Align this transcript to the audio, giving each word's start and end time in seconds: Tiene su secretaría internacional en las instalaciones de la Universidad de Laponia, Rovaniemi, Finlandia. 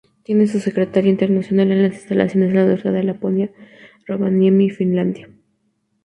Tiene 0.23 0.47
su 0.47 0.57
secretaría 0.59 1.11
internacional 1.11 1.71
en 1.71 1.83
las 1.83 1.93
instalaciones 1.93 2.49
de 2.49 2.55
la 2.55 2.61
Universidad 2.63 2.91
de 2.95 3.03
Laponia, 3.03 3.51
Rovaniemi, 4.07 4.71
Finlandia. 4.71 5.29